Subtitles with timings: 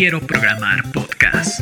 [0.00, 1.60] Quiero Programar Podcast,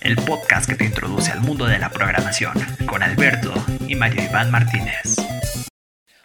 [0.00, 2.54] el podcast que te introduce al mundo de la programación
[2.86, 3.52] con Alberto
[3.86, 5.16] y Mario Iván Martínez.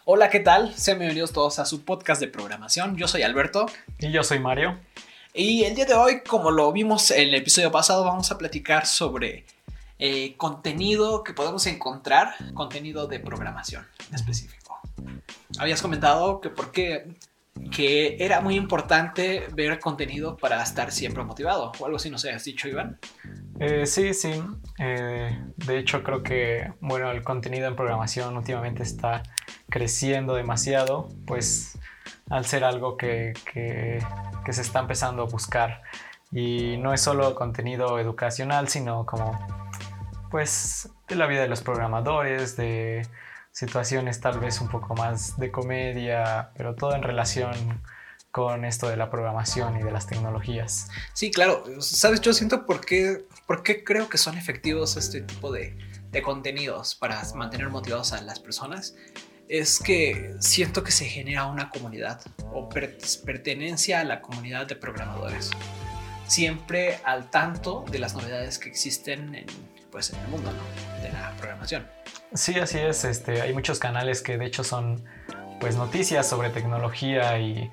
[0.06, 0.72] Hola, ¿qué tal?
[0.74, 2.96] Sean bienvenidos todos a su podcast de programación.
[2.96, 3.66] Yo soy Alberto.
[3.98, 4.80] Y yo soy Mario.
[5.34, 8.86] Y el día de hoy, como lo vimos en el episodio pasado, vamos a platicar
[8.86, 9.44] sobre
[9.98, 14.80] eh, contenido que podemos encontrar, contenido de programación en específico.
[15.58, 17.06] Habías comentado que por qué
[17.70, 22.32] que era muy importante ver contenido para estar siempre motivado o algo así, no sé,
[22.32, 22.98] ¿has dicho Iván?
[23.58, 24.42] Eh, sí, sí.
[24.78, 29.22] Eh, de hecho, creo que bueno, el contenido en programación últimamente está
[29.68, 31.78] creciendo demasiado, pues
[32.30, 33.98] al ser algo que, que,
[34.44, 35.82] que se está empezando a buscar.
[36.32, 39.38] Y no es solo contenido educacional, sino como
[40.30, 43.06] pues de la vida de los programadores, de
[43.52, 47.82] situaciones tal vez un poco más de comedia, pero todo en relación
[48.30, 50.88] con esto de la programación y de las tecnologías.
[51.14, 51.64] Sí, claro.
[51.80, 55.76] Sabes, yo siento por qué, por qué creo que son efectivos este tipo de,
[56.10, 58.94] de contenidos para mantener motivados a las personas.
[59.48, 62.20] Es que siento que se genera una comunidad
[62.52, 65.50] o pertenencia a la comunidad de programadores.
[66.30, 69.46] Siempre al tanto de las novedades que existen en,
[69.90, 71.02] pues, en el mundo ¿no?
[71.02, 71.88] de la programación.
[72.32, 73.04] Sí, así es.
[73.04, 75.04] Este, hay muchos canales que de hecho son
[75.58, 77.68] pues noticias sobre tecnología y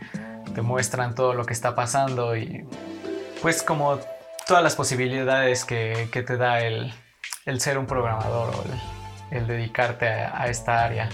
[0.55, 2.65] te muestran todo lo que está pasando y
[3.43, 3.99] pues como
[4.47, 6.91] todas las posibilidades que, que te da el,
[7.45, 11.09] el, ser un programador o el, el dedicarte a, a, esta área.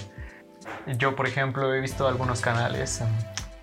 [0.98, 3.02] Yo, por ejemplo, he visto algunos canales,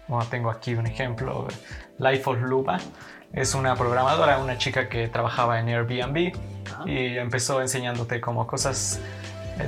[0.06, 1.48] bueno, tengo aquí un ejemplo,
[1.98, 2.78] Life of Luba,
[3.32, 6.32] es una programadora, una chica que trabajaba en Airbnb
[6.86, 9.00] y empezó enseñándote como cosas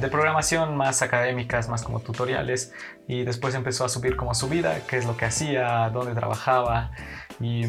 [0.01, 2.73] de programación más académicas, más como tutoriales
[3.07, 6.93] y después empezó a subir como su vida, qué es lo que hacía, dónde trabajaba
[7.41, 7.67] y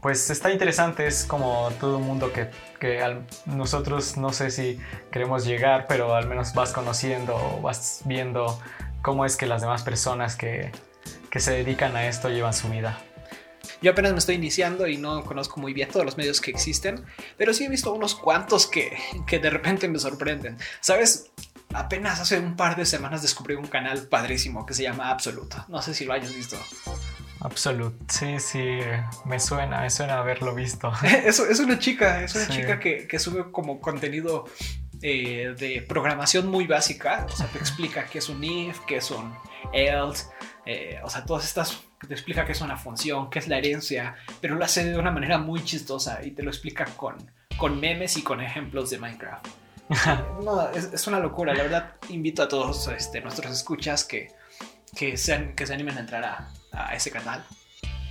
[0.00, 4.78] pues está interesante, es como todo un mundo que, que nosotros no sé si
[5.10, 8.60] queremos llegar, pero al menos vas conociendo, vas viendo
[9.02, 10.72] cómo es que las demás personas que,
[11.30, 12.98] que se dedican a esto llevan su vida.
[13.82, 17.04] Yo apenas me estoy iniciando y no conozco muy bien todos los medios que existen,
[17.36, 20.58] pero sí he visto unos cuantos que, que de repente me sorprenden.
[20.80, 21.30] ¿Sabes?
[21.74, 25.56] apenas hace un par de semanas descubrí un canal padrísimo que se llama Absolute.
[25.68, 26.56] No sé si lo hayas visto.
[27.40, 28.78] Absolute, sí, sí,
[29.26, 30.92] me suena, me suena haberlo visto.
[31.02, 32.52] es, es una chica, es una sí.
[32.52, 34.46] chica que, que, sube como contenido
[35.02, 37.26] eh, de programación muy básica.
[37.30, 39.34] O sea, te explica qué es un if, qué es un
[39.72, 40.26] else,
[40.64, 44.16] eh, o sea, todas estas, te explica qué es una función, qué es la herencia,
[44.40, 47.16] pero lo hace de una manera muy chistosa y te lo explica con,
[47.56, 49.46] con memes y con ejemplos de Minecraft.
[50.42, 51.54] no, es, es, una locura.
[51.54, 54.28] La verdad, invito a todos este, nuestros escuchas que,
[54.96, 57.44] que, sean, que se animen a entrar a, a ese canal.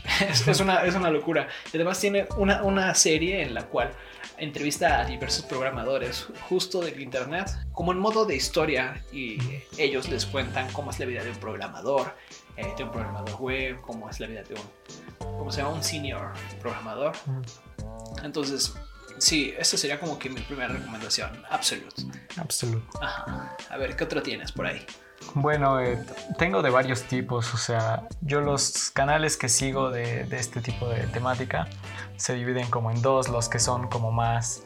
[0.30, 1.48] es, es, una, es una locura.
[1.72, 3.92] Y además tiene una, una serie en la cual
[4.38, 9.38] entrevista a diversos programadores justo del internet como en modo de historia y
[9.78, 12.16] ellos les cuentan cómo es la vida de un programador,
[12.56, 15.74] de un programador web, cómo es la vida de un, ¿cómo se llama?
[15.74, 17.14] Un senior programador.
[18.24, 18.74] Entonces,
[19.20, 21.30] Sí, esa sería como que mi primera recomendación.
[21.50, 22.04] Absolute.
[22.38, 22.86] Absolute.
[23.00, 23.56] Ajá.
[23.70, 24.86] A ver, ¿qué otro tienes por ahí?
[25.34, 25.98] Bueno, eh,
[26.38, 30.90] tengo de varios tipos, o sea, yo los canales que sigo de, de, este tipo
[30.90, 31.68] de temática
[32.18, 34.64] se dividen como en dos, los que son como más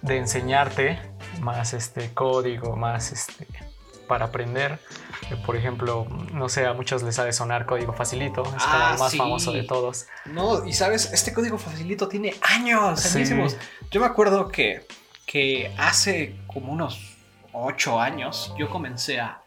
[0.00, 0.98] de enseñarte,
[1.40, 3.46] más este código, más este
[4.08, 4.78] para aprender.
[5.46, 8.92] Por ejemplo, no sé, a muchos les ha de sonar código facilito, es ah, como
[8.94, 9.18] el más sí.
[9.18, 10.06] famoso de todos.
[10.26, 13.24] No, y sabes, este código facilito tiene años, sí.
[13.90, 14.86] Yo me acuerdo que,
[15.26, 17.16] que hace como unos
[17.52, 19.42] 8 años yo comencé a,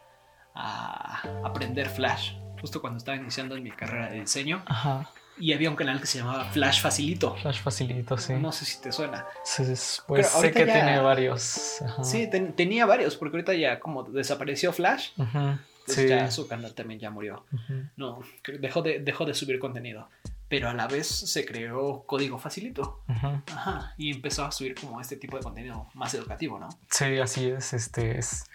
[0.56, 4.64] a, aprender Flash, justo cuando estaba iniciando en mi carrera de diseño.
[4.66, 5.10] Ajá.
[5.40, 7.36] Y había un canal que se llamaba Flash Facilito.
[7.36, 8.34] Flash Facilito, sí.
[8.34, 9.26] No sé si te suena.
[9.44, 9.64] Sí,
[10.08, 10.74] pues sé que ya...
[10.74, 11.82] tiene varios.
[11.82, 12.04] Ajá.
[12.04, 15.60] Sí, ten, tenía varios, porque ahorita ya como desapareció Flash, uh -huh.
[15.86, 16.08] pues sí.
[16.08, 17.46] ya su canal también ya murió.
[17.52, 17.90] Uh -huh.
[17.98, 18.20] No,
[18.60, 20.10] dejó de, dejó de subir contenido.
[20.50, 23.02] Pero a la vez se creó código facilito.
[23.10, 23.42] Uh -huh.
[23.52, 23.94] Ajá.
[23.98, 26.70] Y empezó a subir como este tipo de contenido más educativo, ¿no?
[26.90, 27.74] Sí, así es.
[27.74, 28.46] Este es.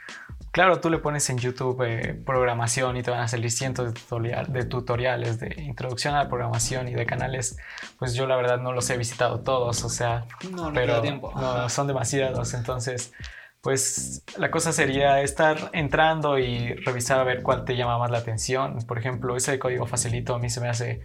[0.52, 3.92] Claro, tú le pones en YouTube eh, programación y te van a salir cientos de,
[3.98, 7.56] tutorial, de, tutoriales de introducción a la programación y de canales.
[7.98, 11.32] Pues yo la verdad no los he visitado todos, o sea, no, no pero tiempo.
[11.34, 12.52] no son demasiados.
[12.52, 13.14] Entonces,
[13.62, 18.18] pues la cosa sería estar entrando y revisar a ver cuál te llama más la
[18.18, 18.76] atención.
[18.86, 21.00] Por ejemplo, ese código facilito a mí se me hace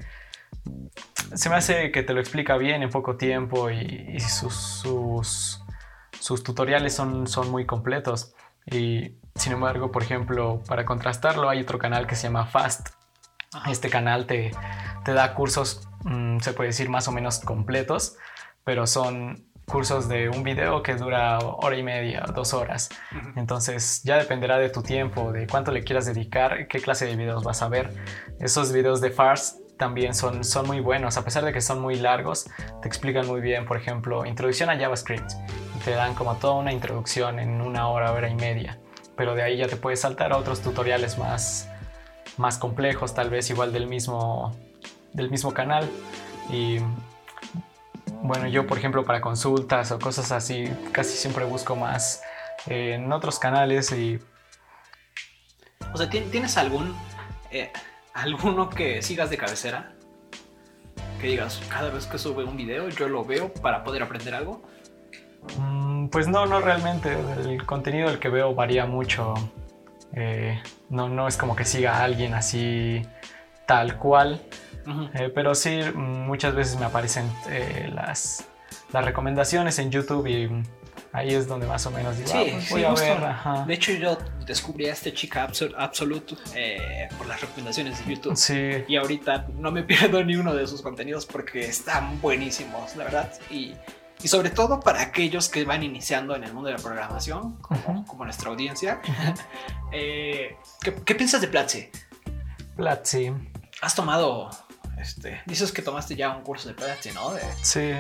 [1.34, 5.62] se me hace que te lo explica bien en poco tiempo y, y sus, sus,
[6.20, 8.34] sus, tutoriales son, son muy completos.
[8.66, 12.90] Y sin embargo, por ejemplo, para contrastarlo hay otro canal que se llama Fast.
[13.70, 14.52] Este canal te,
[15.06, 18.18] te da cursos mm, se puede decir, más o menos completos,
[18.64, 22.90] pero son cursos de un video que dura hora y media, dos horas.
[23.36, 27.44] Entonces ya dependerá de tu tiempo, de cuánto le quieras dedicar, qué clase de videos
[27.44, 27.94] vas a ver.
[28.40, 31.96] Esos videos de FARS también son, son muy buenos, a pesar de que son muy
[31.96, 32.50] largos,
[32.82, 35.34] te explican muy bien, por ejemplo, introducción a JavaScript.
[35.84, 38.80] Te dan como toda una introducción en una hora, hora y media.
[39.18, 41.68] Pero de ahí ya te puedes saltar a otros tutoriales más,
[42.38, 44.56] más complejos, tal vez igual del mismo,
[45.14, 45.90] del mismo canal.
[46.50, 46.80] Y
[48.22, 52.22] bueno, yo por ejemplo para consultas o cosas así, casi siempre busco más
[52.68, 54.20] eh, en otros canales y...
[55.94, 56.96] O sea, ¿tienes algún...
[57.52, 57.72] Eh,
[58.14, 59.94] alguno que sigas de cabecera?
[61.22, 64.62] Que digas, cada vez que sube un video yo lo veo para poder aprender algo.
[65.58, 67.16] Mm, pues no, no realmente.
[67.40, 69.34] El contenido del que veo varía mucho.
[70.14, 73.02] Eh, no, no es como que siga a alguien así
[73.66, 74.42] tal cual.
[75.14, 78.48] Eh, pero sí, muchas veces me aparecen eh, las,
[78.94, 80.50] las recomendaciones en YouTube y
[81.12, 83.66] ahí es donde más o menos digo, sí, ah, pues voy a ver.
[83.68, 85.44] De hecho, yo descubrí a esta chica
[85.78, 88.38] Absolute eh, por las recomendaciones de YouTube.
[88.38, 88.84] Sí.
[88.88, 93.34] Y ahorita no me pierdo ni uno de sus contenidos porque están buenísimos, la verdad.
[93.52, 93.74] Y,
[94.22, 98.06] y sobre todo para aquellos que van iniciando en el mundo de la programación, como,
[98.06, 99.02] como nuestra audiencia.
[99.92, 100.58] ¿qué,
[101.06, 101.90] ¿qué, piensas de Platzi?
[102.76, 103.32] Platzi.
[103.82, 104.50] ¿Has tomado
[104.98, 107.32] este, dices que tomaste ya un curso de Platzi, ¿no?
[107.62, 107.92] Sí.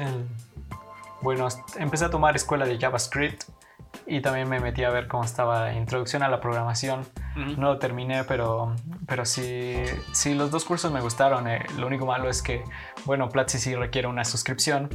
[1.21, 1.47] Bueno,
[1.77, 3.43] empecé a tomar escuela de JavaScript
[4.05, 7.05] y también me metí a ver cómo estaba la introducción a la programación.
[7.35, 8.75] No lo terminé, pero,
[9.05, 9.75] pero sí,
[10.11, 11.47] sí, los dos cursos me gustaron.
[11.47, 12.63] Eh, lo único malo es que,
[13.05, 14.89] bueno, Platzi sí requiere una suscripción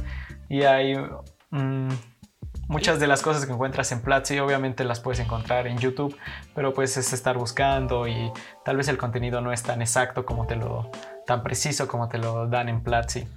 [0.49, 0.95] y hay...
[1.51, 1.89] Mm,
[2.67, 6.17] muchas de las cosas que encuentras en Platzi obviamente las puedes encontrar en YouTube,
[6.55, 8.31] pero pues es estar buscando y
[8.65, 10.89] tal vez el contenido no es tan exacto como te lo,
[11.25, 13.27] tan preciso como te lo dan en Platzi.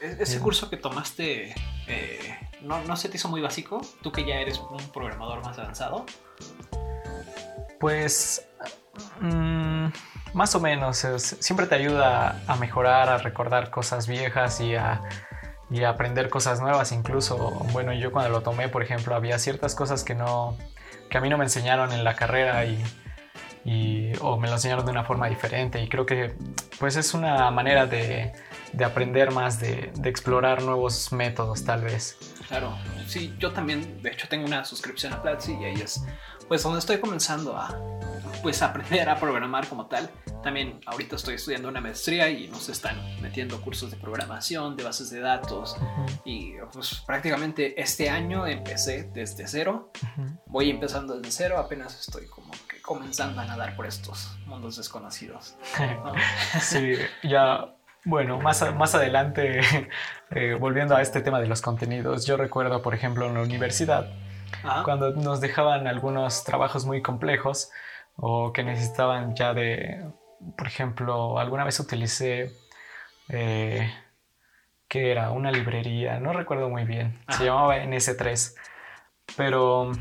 [0.00, 1.54] E-, ese curso que tomaste,
[1.86, 3.80] eh, ¿no, ¿no se te hizo muy básico?
[4.02, 6.04] Tú que ya eres un programador más avanzado.
[7.80, 8.46] Pues
[9.20, 9.86] mm,
[10.34, 15.00] más o menos, siempre te ayuda a mejorar, a recordar cosas viejas y a,
[15.70, 16.92] y aprender cosas nuevas.
[16.92, 17.36] Incluso,
[17.72, 20.56] bueno, yo cuando lo tomé, por ejemplo, había ciertas cosas que no
[21.10, 22.82] que a mí no me enseñaron en la carrera y
[23.64, 26.34] y, o me lo enseñaron de una forma diferente y creo que
[26.78, 28.32] pues es una manera de,
[28.72, 32.18] de aprender más, de, de, explorar nuevos métodos tal vez.
[32.46, 32.76] Claro,
[33.06, 36.04] sí, yo también de hecho tengo una suscripción a Platzi y ahí es
[36.48, 37.78] pues donde estoy comenzando a
[38.42, 40.10] pues aprender a programar como tal.
[40.42, 45.08] También ahorita estoy estudiando una maestría y nos están metiendo cursos de programación, de bases
[45.10, 45.76] de datos
[46.26, 49.90] y pues prácticamente este año empecé desde cero.
[50.46, 55.56] Voy empezando desde cero, apenas estoy como que comenzando a nadar por estos mundos desconocidos.
[56.60, 57.74] sí, ya
[58.04, 59.60] bueno, más, más adelante,
[60.30, 64.12] eh, volviendo a este tema de los contenidos, yo recuerdo, por ejemplo, en la universidad,
[64.84, 67.70] cuando nos dejaban algunos trabajos muy complejos
[68.16, 70.04] o que necesitaban ya de,
[70.56, 72.52] por ejemplo, alguna vez utilicé,
[73.28, 73.92] eh,
[74.88, 78.54] que era una librería, no recuerdo muy bien, se llamaba NS3,
[79.36, 79.92] pero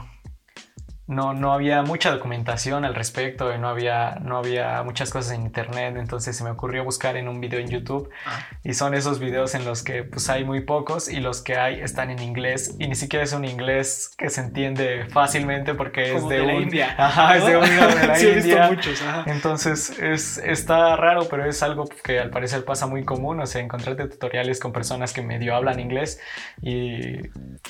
[1.05, 5.95] no, no había mucha documentación al respecto, no había, no había muchas cosas en internet,
[5.97, 8.39] entonces se me ocurrió buscar en un video en YouTube ah.
[8.63, 11.81] y son esos videos en los que pues hay muy pocos y los que hay
[11.81, 16.27] están en inglés y ni siquiera es un inglés que se entiende fácilmente porque es
[16.29, 16.95] de, la India.
[16.97, 18.79] Ajá, es de una de la India.
[19.25, 23.61] Entonces es, está raro, pero es algo que al parecer pasa muy común, o sea,
[23.61, 26.21] encontrarte tutoriales con personas que medio hablan inglés
[26.61, 27.17] y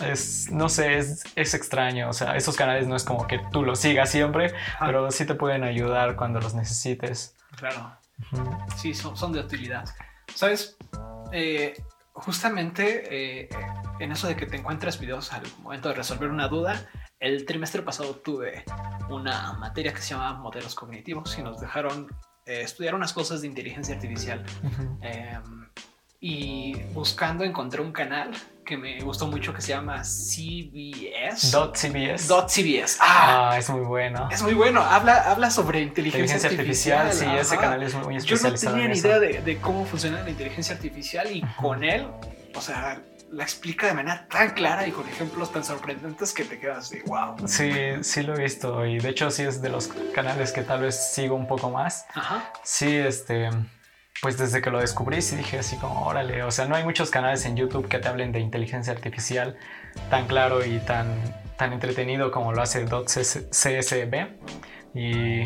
[0.05, 3.63] es, no sé, es, es extraño, o sea, esos canales no es como que tú
[3.63, 7.35] los sigas siempre, pero sí te pueden ayudar cuando los necesites.
[7.55, 7.97] Claro.
[8.77, 9.85] Sí, son, son, de utilidad.
[10.33, 10.77] ¿Sabes?
[11.31, 11.73] Eh,
[12.13, 13.49] justamente eh,
[13.99, 16.89] en eso de que te encuentras videos al momento de resolver una duda,
[17.19, 18.63] el trimestre pasado tuve
[19.09, 22.07] una materia que se llama modelos cognitivos y nos dejaron
[22.45, 24.45] eh, estudiar unas cosas de inteligencia artificial.
[26.25, 28.31] Y buscando encontré un canal
[28.65, 31.51] que me gustó mucho que se llama CBS.
[31.51, 32.29] Dot CBS.
[32.29, 32.97] Dot CBS.
[33.01, 34.29] Ah, ah, es muy bueno.
[34.31, 34.81] Es muy bueno.
[34.81, 37.11] Habla, habla sobre inteligencia, artificial.
[37.11, 38.55] Sí, ese canal es muy especializado.
[38.55, 42.07] Yo no tenía ni idea de, de, cómo funciona la inteligencia artificial y con él,
[42.55, 46.57] o sea, la explica de manera tan clara y con ejemplos tan sorprendentes que te
[46.57, 47.35] quedas de wow.
[47.49, 47.69] Sí,
[48.01, 51.13] sí lo he visto y de hecho sí es de los canales que tal vez
[51.13, 52.05] sigo un poco más.
[52.13, 52.49] Ajá.
[52.63, 53.49] Sí, este
[54.23, 57.11] pues desde que lo descubrí sí dije así como, órale, o sea, no hay muchos
[57.11, 59.57] canales en YouTube que te hablen de inteligencia artificial
[60.09, 61.07] tan claro y tan,
[61.57, 64.27] tan entretenido como lo hace CSB.
[64.95, 65.43] Y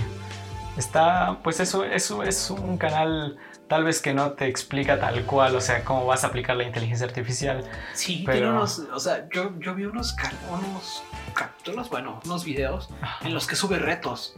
[0.78, 5.56] está, pues eso, eso es un canal tal vez que no te explica tal cual,
[5.56, 7.64] o sea, cómo vas a aplicar la inteligencia artificial.
[7.96, 10.16] Sí, Pero- tiene unos, o sea, yo, yo vi unos,
[10.52, 11.04] unos
[11.34, 12.90] capítulos, bueno, unos videos
[13.22, 14.36] en los que sube retos.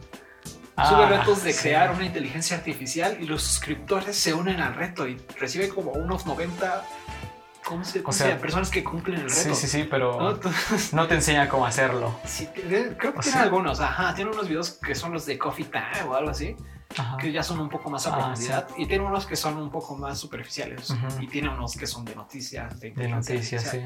[0.88, 1.62] Sube Ah, retos de sí.
[1.62, 6.26] crear una inteligencia artificial y los suscriptores se unen al reto y reciben como unos
[6.26, 6.84] 90
[7.64, 8.40] ¿cómo se, cómo se sea, llama?
[8.40, 9.34] personas que cumplen el reto.
[9.34, 9.88] Sí, sí, sí, ¿no?
[9.90, 12.18] pero Entonces, no te enseña cómo hacerlo.
[12.24, 15.26] sí, tiene- creo que O tiene sea- algunos, ajá, tiene unos videos que son los
[15.26, 16.56] de Coffee Time o algo así,
[16.96, 17.16] Ajá.
[17.18, 19.70] que ya son un poco más a Ah, profundidad y tiene unos que son un
[19.70, 21.06] poco más superficiales Ujú.
[21.22, 23.80] y tiene unos que son de noticias, de, De noticias, sí.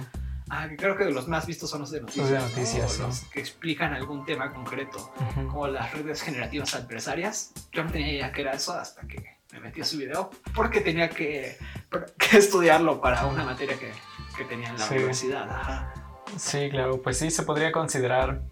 [0.50, 2.28] Ah, que creo que los más vistos son los de noticias.
[2.30, 2.48] de ¿no?
[2.48, 3.02] noticias, O sí.
[3.02, 5.12] Los que explican algún tema concreto,
[5.50, 7.52] como las redes generativas adversarias.
[7.72, 10.80] Yo no tenía idea que era eso hasta que me metí a su video, porque
[10.80, 11.56] tenía que,
[12.18, 13.90] que estudiarlo para una materia que,
[14.36, 14.94] que tenía en la Sí.
[14.94, 15.48] universidad.
[15.50, 15.94] Ajá.
[16.36, 18.42] Sí, claro, pues sí, se podría considerar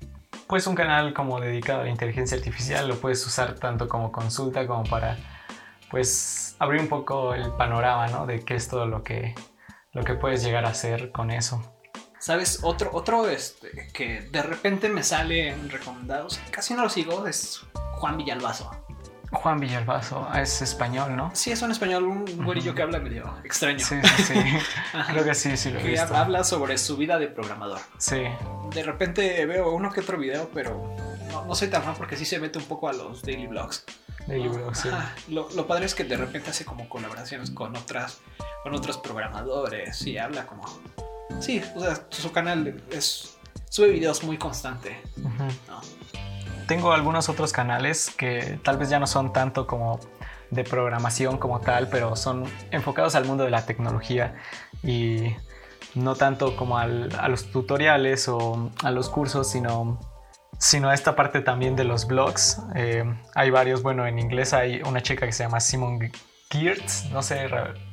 [0.47, 4.67] pues un canal como dedicado a la inteligencia artificial, lo puedes usar tanto como consulta
[4.67, 5.17] como para
[5.91, 8.27] pues abrir un poco el panorama, ¿no?
[8.27, 9.35] De qué es todo lo que,
[9.93, 11.72] lo que puedes llegar a hacer con eso.
[12.23, 12.61] ¿Sabes?
[12.63, 17.63] Otro, otro este, que de repente me sale en recomendados, casi no lo sigo, es
[17.95, 18.71] Juan Villalbazo.
[19.33, 21.33] Juan Villalbazo es español, ¿no?
[21.35, 23.81] Sí, es un español, un güerillo que habla medio extraño.
[23.81, 24.35] Sí, sí, sí.
[25.11, 26.15] Creo que sí, sí lo he que visto.
[26.15, 27.81] habla sobre su vida de programador.
[27.99, 28.23] Sí,
[28.73, 30.95] De repente veo uno que otro video, pero
[31.33, 33.85] no, no soy tan fan porque sí se mete un poco a los daily vlogs.
[34.29, 34.89] de libro, sí.
[35.29, 38.21] Lo, lo padre es que de repente hace como colaboraciones con otras,
[38.63, 40.63] con otros programadores y habla como.
[41.41, 43.37] Sí, o sea, su canal es
[43.69, 45.01] sube videos muy constante.
[45.19, 45.45] Ujú.
[45.69, 45.81] ¿no?
[46.67, 49.99] Tengo algunos otros canales que tal vez ya no son tanto como
[50.51, 54.35] de programación como tal, pero son enfocados al mundo de la tecnología
[54.83, 55.35] y
[55.95, 59.99] no tanto como al- a los tutoriales o a los cursos, sino,
[60.59, 62.59] sino a esta parte también de los blogs.
[62.75, 65.99] Eh, hay varios, bueno, en inglés hay una chica que se llama Simon
[66.51, 67.49] Geertz, no sé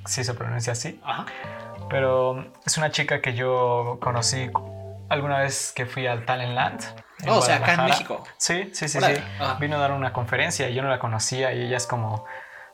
[0.06, 1.26] si se pronuncia así, Ajá.
[1.90, 4.50] Pero es una chica que yo conocí
[5.10, 6.82] alguna vez que fui al Talentland.
[7.24, 7.86] en Oh, o sea, acá en.
[7.86, 8.24] México.
[8.38, 9.14] Sí, sí, sí, sí.
[9.60, 12.26] Vino a dar una conferencia y yo no la conocía y ella es como,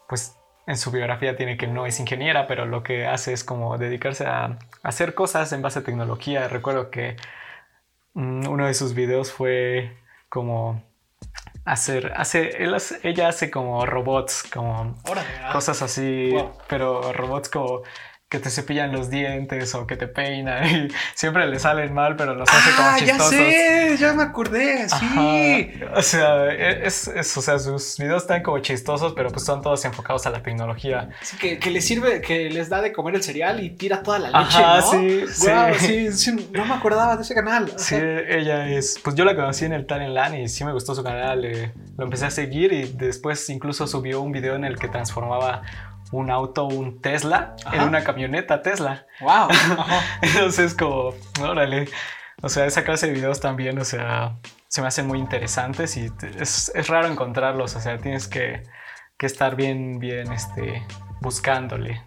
[0.07, 3.77] pues en su biografía tiene que no es ingeniera, pero lo que hace es como
[3.77, 6.47] dedicarse a hacer cosas en base a tecnología.
[6.47, 7.15] Recuerdo que
[8.13, 9.95] mm, uno de sus videos fue
[10.29, 10.83] como
[11.65, 15.27] hacer, hace, él hace- ella hace como robots, como Órale.
[15.51, 16.51] cosas así, Wow.
[16.67, 17.81] pero robots como
[18.27, 22.33] que te cepillan los dientes o que te peinan y siempre le salen mal, pero
[22.33, 23.29] los hace como Ah, ya chistosos.
[23.35, 24.95] sé, ya me acordé, sí.
[25.85, 25.93] Ajá.
[25.95, 29.85] O sea, es, es- o sea, sus videos están como chistosos, pero pues son todos
[29.85, 31.09] enfocados a la tecnología.
[31.21, 34.17] Sí, que, que les sirve, que les da de comer el cereal y tira toda
[34.17, 34.91] la leche, Ajá, ¿no?
[34.91, 36.11] sí, Guau, sí.
[36.11, 37.71] sí, sí, no me acordaba de ese canal.
[37.77, 40.95] Sí, ella es, pues yo la conocí en el Talent Land y sí me gustó
[40.95, 44.79] su canal, eh, lo empecé a seguir y después incluso subió un video en el
[44.79, 45.61] que transformaba
[46.15, 47.85] un auto, un Tesla, en Ajá.
[47.85, 49.05] una camioneta Tesla.
[49.21, 49.29] Wow.
[49.79, 50.01] Ajá.
[50.21, 51.87] Entonces como, órale,
[52.41, 56.11] o sea, esa clase de videos también, o sea, se me hacen muy interesantes y
[56.39, 58.63] es, es raro encontrarlos, o sea, tienes que,
[59.17, 60.85] que estar bien, bien, este,
[61.21, 62.01] buscándole.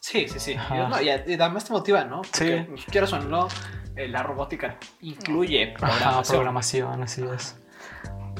[0.00, 0.54] Sí, sí, sí.
[0.54, 0.74] Ajá.
[0.76, 2.22] Y, no, y, y además te motiva, ¿no?
[2.22, 2.66] Porque, Sí.
[2.68, 3.48] pues, quieras o no,
[3.96, 6.34] eh, la robótica incluye Ajá, programación.
[6.36, 7.56] programación, así es.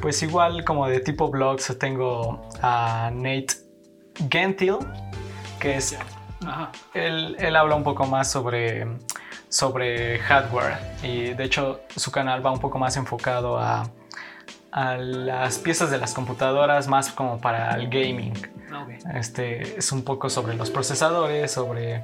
[0.00, 3.54] Pues igual como de tipo blogs tengo a Nate
[4.30, 4.78] Gentil,
[5.60, 5.96] que es
[6.46, 6.70] Ajá.
[6.94, 8.86] él, él habla un poco más sobre,
[9.48, 13.88] sobre hardware y de hecho su canal va un poco más enfocado a,
[14.72, 18.32] a las piezas de las computadoras más como para el gaming.
[18.72, 19.14] Ok.
[19.14, 22.02] Este es un poco sobre los procesadores, sobre...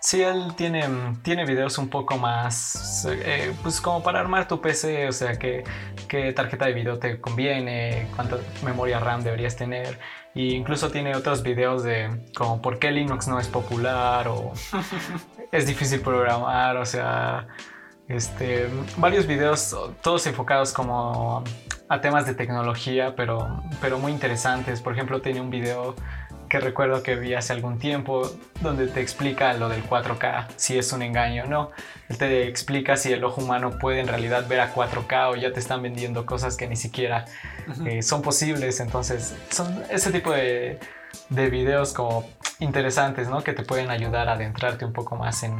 [0.00, 0.84] Sí, él tiene,
[1.22, 5.62] tiene videos un poco más, eh, pues como para armar tu PC, o sea, qué,
[6.08, 10.00] qué tarjeta de video te conviene, cuánta memoria RAM deberías tener.
[10.34, 14.52] E incluso tiene otros videos de como por qué Linux no es popular o
[15.52, 17.48] es difícil programar, o sea,
[18.08, 21.44] este, varios videos, todos enfocados como
[21.88, 24.80] a temas de tecnología, pero, pero muy interesantes.
[24.80, 25.94] Por ejemplo, tiene un video
[26.52, 28.30] que recuerdo que vi hace algún tiempo
[28.60, 31.70] donde te explica lo del 4K, si es un engaño o no.
[32.10, 35.50] Él te explica si el ojo humano puede en realidad ver a 4K o ya
[35.54, 37.24] te están vendiendo cosas que ni siquiera
[37.86, 38.80] eh, son posibles.
[38.80, 40.78] Entonces, son ese tipo de,
[41.30, 42.28] de videos como
[42.60, 43.42] interesantes, ¿no?
[43.42, 45.54] Que te pueden ayudar a adentrarte un poco más en,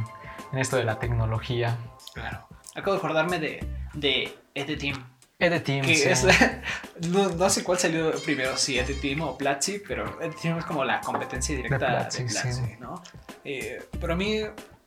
[0.51, 1.75] en esto de la tecnología.
[2.13, 2.47] Claro.
[2.75, 5.12] Acabo de acordarme de, de Edeteam.
[5.43, 6.09] Edeteam, Que sí.
[6.09, 6.25] es,
[7.09, 11.01] no, no sé cuál salió primero, si Edeteam o Platzi, pero Edeteam es como la
[11.01, 12.61] competencia directa de Platzi, Platzi, sí.
[12.79, 13.01] ¿no?
[13.43, 14.39] Eh, pero a mí,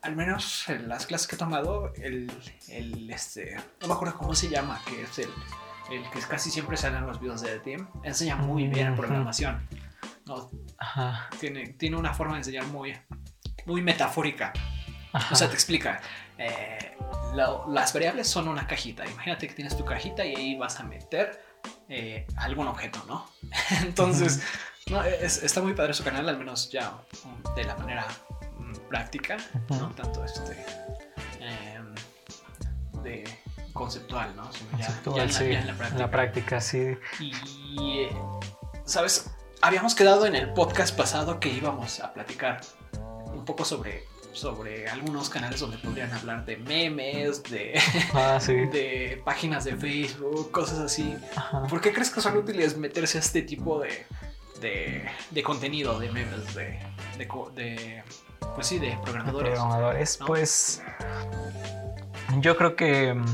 [0.03, 2.31] al menos en las clases que he tomado, el,
[2.69, 5.31] el este, no me acuerdo cómo se llama, que es el,
[5.93, 9.03] el que casi siempre sale en los videos de Edeteam, enseña muy bien Ujú.
[9.03, 9.67] programación.
[10.27, 10.51] ¿no?
[11.39, 12.97] Tiene, tiene una forma de enseñar muy,
[13.65, 14.53] muy metafórica.
[15.31, 16.01] O sea, te explica.
[16.37, 16.96] Eh,
[17.37, 19.07] las variables son una cajita.
[19.07, 21.41] Imagínate que tienes tu cajita y ahí vas a meter
[21.89, 23.29] eh, algún objeto, ¿no?
[23.83, 24.43] Entonces,
[24.91, 26.99] no, está muy padre su canal, al menos ya
[27.55, 28.07] de la manera
[28.59, 29.37] mm, práctica,
[29.69, 30.65] no tanto este
[31.41, 31.95] em,
[33.03, 33.25] de
[33.73, 34.49] conceptual, ¿no?
[34.71, 35.67] conceptual, sí, en
[35.99, 36.61] la, práctica.
[36.61, 36.97] sí.
[37.21, 38.17] Y, eh,
[38.85, 39.31] ¿sabes?
[39.61, 42.61] Habíamos quedado en el podcast pasado que íbamos a platicar
[43.27, 44.05] un poco sobre
[44.37, 47.81] sobre algunos canales donde podrían hablar de memes, de,
[48.13, 51.17] ah, de páginas de Facebook, cosas así.
[51.71, 54.07] ¿Por qué crees que son útiles meterse a este tipo de,
[55.31, 56.79] de, contenido, de memes, de,
[57.17, 58.03] de,
[58.55, 59.55] pues sí, de programadores?
[59.55, 60.83] programadores, pues
[62.41, 63.15] yo creo que...
[63.15, 63.25] Mm,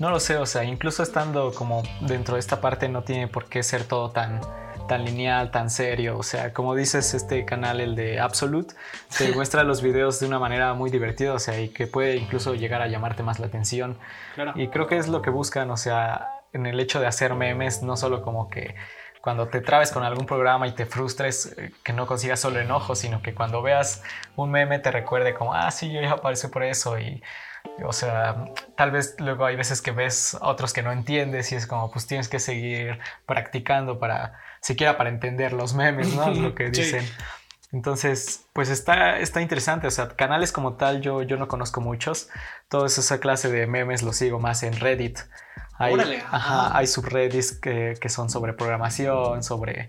[0.00, 3.48] no lo sé, o sea, incluso estando como dentro de esta parte no tiene por
[3.48, 4.40] qué ser todo tan
[4.86, 6.18] tan lineal, tan serio.
[6.18, 8.74] O sea, como dices, este canal, el de Absolute,
[9.16, 12.54] te muestra los videos de una manera muy divertida, o sea, y que puede incluso
[12.54, 13.98] llegar a llamarte más la atención.
[14.54, 17.82] Y creo que es lo que buscan, o sea, en el hecho de hacer memes,
[17.82, 18.74] no solo como que
[19.24, 22.94] cuando te trabes con algún programa y te frustres, eh, que no consigas solo enojo,
[22.94, 24.02] sino que cuando veas
[24.36, 27.22] un meme te recuerde como, ah, sí, yo ya aparecí por eso y
[27.82, 28.44] o sea,
[28.76, 31.90] tal vez luego hay veces que ves a otros que no entiendes y es como,
[31.90, 36.30] pues tienes que seguir practicando para, siquiera para entender los memes, ¿no?
[36.32, 37.04] Lo que dicen.
[37.72, 39.88] Entonces, pues está, está interesante.
[39.88, 42.28] O sea, canales como tal yo, yo no conozco muchos.
[42.68, 45.18] Toda esa clase de memes los sigo más en Reddit.
[45.76, 49.88] Hay, ajá, hay subreddits que, que son sobre programación, sobre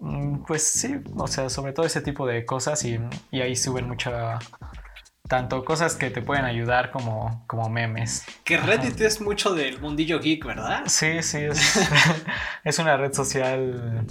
[0.00, 3.00] mm, pues sí, o sea, sobre todo ese tipo de cosas y,
[3.32, 4.38] y ahí suben mucha,
[5.30, 8.26] tanto cosas que te pueden ayudar como, como memes.
[8.42, 10.82] Que Reddit es mucho del mundillo geek, ¿verdad?
[10.86, 11.88] Sí, sí, es,
[12.64, 14.10] es una red social,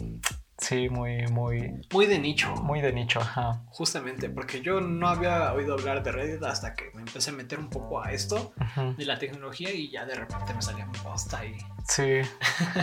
[0.58, 1.74] sí, muy, muy...
[1.92, 2.56] Muy de nicho.
[2.64, 3.64] Muy de nicho, ajá.
[3.68, 7.60] Justamente, porque yo no había oído hablar de Reddit hasta que me empecé a meter
[7.60, 8.54] un poco a esto
[8.96, 11.58] de la tecnología y ya de repente me salía un post ahí.
[11.86, 12.22] Sí,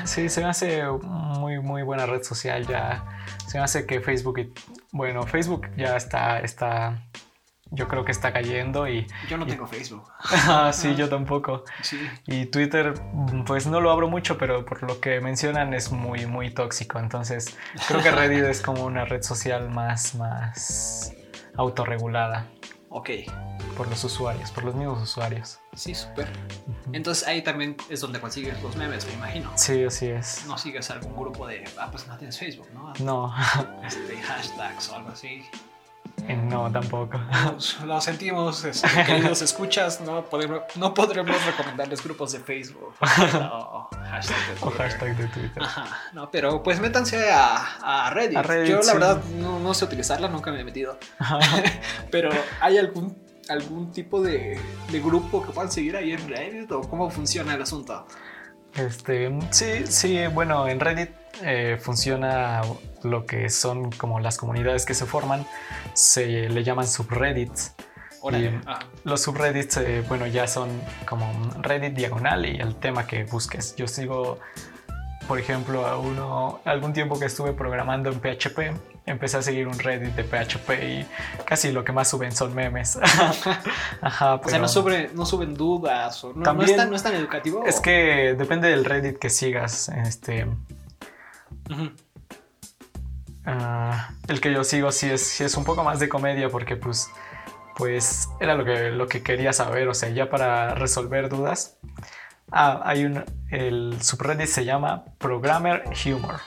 [0.05, 3.03] sí, se me hace muy, muy buena red social ya.
[3.46, 4.53] Se me hace que Facebook,
[4.92, 7.03] bueno, Facebook ya está, está
[7.70, 9.07] yo creo que está cayendo y...
[9.29, 10.11] Yo no tengo Facebook.
[10.48, 11.64] ah, sí, yo tampoco.
[11.83, 11.98] Sí.
[12.26, 12.94] Y Twitter,
[13.46, 16.98] pues no lo abro mucho, pero por lo que mencionan es muy, muy tóxico.
[16.98, 17.57] Entonces,
[17.88, 21.12] creo que Reddit es como una red social más, más
[21.57, 22.46] autorregulada.
[22.88, 23.11] Ok.
[23.76, 25.59] Por los usuarios, por los mismos usuarios.
[25.74, 26.29] Sí, súper.
[26.92, 29.52] Entonces ahí también es donde consigues los memes, me imagino.
[29.55, 30.46] Sí, así es.
[30.46, 32.94] No sigues algún grupo de, ah, pues no tienes Facebook, ¿no?
[33.00, 33.35] No.
[33.85, 35.44] Este, hashtags o algo así.
[36.34, 37.18] No, tampoco.
[37.86, 45.16] Lo sentimos, este, queridos escuchas, no podremos, no podremos recomendarles grupos de Facebook o hashtag
[45.16, 45.62] de Twitter.
[46.12, 48.68] no, pero pues métanse a, Reddit.
[48.68, 50.98] Yo la verdad no, sé utilizarla, nunca me he metido.
[52.10, 53.16] pero ¿hay algún,
[53.48, 54.60] algún tipo de,
[54.90, 58.06] de grupo que puedan seguir ahí en Reddit o cómo funciona el asunto?
[58.74, 61.10] Este, sí, sí, bueno, en Reddit
[61.42, 62.60] eh, funciona
[63.07, 65.47] lo que son como las comunidades que se forman,
[65.95, 67.75] se le llaman subreddits.
[68.66, 68.81] Ah.
[69.05, 70.69] Los subreddits, eh, bueno, ya son
[71.09, 73.77] como Reddit diagonal y el tema que busques.
[73.77, 74.38] Yo sigo,
[75.29, 78.73] por ejemplo, a uno, algún tiempo que estuve programando en PHP,
[79.07, 81.07] empecé a seguir un Reddit de PHP y
[81.45, 82.99] casi lo que más suben son memes.
[84.01, 84.66] Ajá, O sea, no,
[85.14, 87.64] no suben dudas o no, también, no, es tan, educativo.
[87.64, 89.88] Es que depende del Reddit que sigas.
[89.88, 90.47] Este.
[93.46, 97.09] Ah, el que yo sigo sí es, es un poco más de comedia porque pues,
[97.76, 101.78] pues era lo que, lo que quería saber, o sea, ya para resolver dudas.
[102.50, 106.40] Ah, hay un, el subreddit se llama Programmer Humor.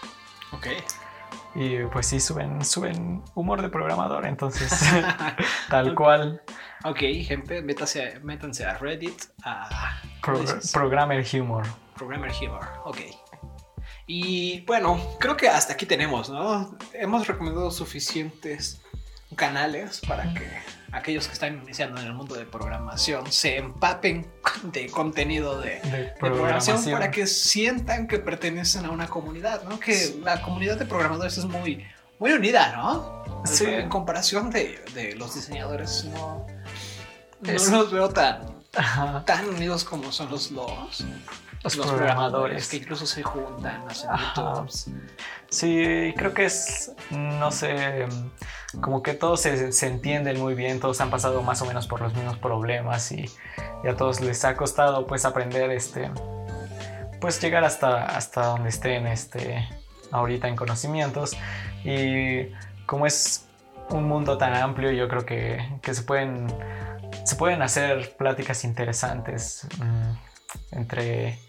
[0.51, 0.67] Ok.
[1.55, 4.71] Y pues sí, suben, suben humor de programador, entonces
[5.69, 6.41] tal cual.
[6.83, 10.01] Ok, gente, métanse, métanse a Reddit a...
[10.73, 11.65] programmer Humor.
[11.95, 12.97] Programmer Humor, ok.
[14.12, 16.76] Y bueno, creo que hasta aquí tenemos, ¿no?
[16.93, 18.82] Hemos recomendado suficientes
[19.36, 20.50] canales para que
[20.91, 24.26] aquellos que están iniciando en el mundo de programación se empapen
[24.63, 26.84] de contenido de, programación.
[26.89, 29.80] para que sientan que pertenecen a una comunidad, ¿no?
[29.80, 31.86] Que la comunidad de programadores es muy,
[32.17, 33.43] muy unida, ¿no?
[33.45, 33.65] Sí.
[33.65, 36.48] En comparación de, los diseñadores, no,
[37.41, 38.41] no los veo tan,
[39.28, 40.52] tan unidos como son los,
[41.63, 42.67] los, los, programadores.
[42.69, 44.10] que incluso se juntan, hacen
[45.50, 48.06] Sí, creo que es, no sé,
[48.82, 52.02] como que todos se, se, entienden muy bien, todos han pasado más o menos por
[52.02, 53.26] los mismos problemas y,
[53.88, 56.12] a todos les ha costado pues aprender este,
[57.19, 59.67] pues llegar hasta, hasta donde estén este,
[60.12, 61.36] ahorita en conocimientos.
[61.84, 62.52] Y
[62.86, 63.48] como es
[63.89, 66.48] un mundo tan amplio, yo creo que, que se, pueden,
[67.26, 71.39] se pueden hacer pláticas interesantes mm, entre,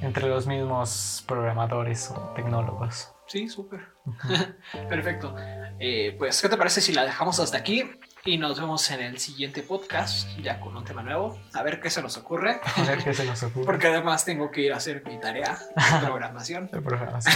[0.00, 3.12] entre los mismos programadores o tecnólogos.
[3.26, 3.80] Sí, súper.
[4.88, 5.34] Perfecto.
[5.78, 7.90] Eh, pues, ¿qué te parece si la dejamos hasta aquí?
[8.24, 11.40] Y nos vemos en el siguiente podcast, ya con un tema nuevo.
[11.54, 12.60] A ver qué se nos ocurre.
[12.76, 13.64] A ver qué se nos ocurre.
[13.64, 16.66] Porque además tengo que ir a hacer mi tarea de programación.
[16.72, 17.34] De programación.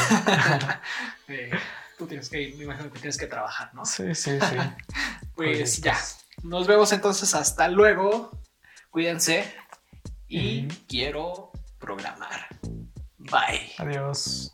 [1.29, 1.51] Eh,
[1.99, 3.85] tú tienes que ir, me imagino que tienes que trabajar, ¿no?
[3.85, 4.57] Sí, sí, sí.
[5.35, 5.97] Pues ya.
[6.43, 7.35] Nos vemos entonces.
[7.35, 8.31] Hasta luego.
[8.91, 9.53] Cuídense.
[10.29, 11.53] Y quiero
[11.87, 12.49] programar.
[13.31, 13.71] Bye.
[13.79, 14.53] Adiós.